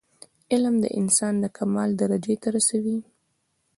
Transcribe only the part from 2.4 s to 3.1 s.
ته رسوي.